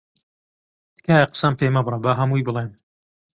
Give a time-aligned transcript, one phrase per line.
[0.95, 2.69] تکایە قسەم پێ مەبڕە، با هەمووی بڵێم.